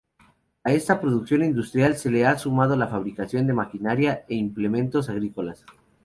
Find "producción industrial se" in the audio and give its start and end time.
0.99-2.25